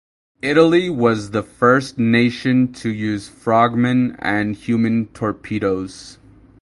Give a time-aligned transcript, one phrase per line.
[0.41, 6.17] Italy was the first nation to use frogmen and human torpedoes.